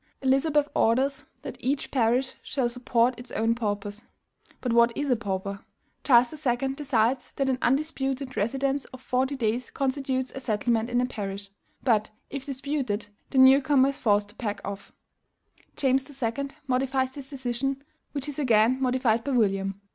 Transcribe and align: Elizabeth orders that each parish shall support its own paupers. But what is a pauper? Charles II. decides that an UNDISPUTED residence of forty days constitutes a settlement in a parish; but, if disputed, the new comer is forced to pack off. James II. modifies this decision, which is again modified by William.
Elizabeth 0.23 0.67
orders 0.73 1.25
that 1.43 1.57
each 1.59 1.91
parish 1.91 2.33
shall 2.41 2.67
support 2.67 3.13
its 3.19 3.29
own 3.33 3.53
paupers. 3.53 4.05
But 4.59 4.73
what 4.73 4.91
is 4.97 5.11
a 5.11 5.15
pauper? 5.15 5.59
Charles 6.03 6.33
II. 6.43 6.69
decides 6.73 7.33
that 7.33 7.51
an 7.51 7.59
UNDISPUTED 7.61 8.35
residence 8.35 8.85
of 8.85 8.99
forty 8.99 9.35
days 9.35 9.69
constitutes 9.69 10.31
a 10.33 10.39
settlement 10.39 10.89
in 10.89 11.01
a 11.01 11.05
parish; 11.05 11.51
but, 11.83 12.09
if 12.31 12.47
disputed, 12.47 13.05
the 13.29 13.37
new 13.37 13.61
comer 13.61 13.89
is 13.89 13.97
forced 13.99 14.29
to 14.29 14.35
pack 14.37 14.59
off. 14.65 14.91
James 15.75 16.03
II. 16.09 16.47
modifies 16.65 17.11
this 17.11 17.29
decision, 17.29 17.83
which 18.11 18.27
is 18.27 18.39
again 18.39 18.81
modified 18.81 19.23
by 19.23 19.29
William. 19.33 19.79